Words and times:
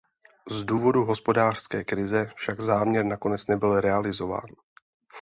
Z 0.49 0.63
důvodu 0.63 1.05
hospodářské 1.05 1.83
krize 1.83 2.31
však 2.35 2.61
záměr 2.61 3.05
nakonec 3.05 3.47
nebyl 3.47 3.81
realizován. 3.81 4.49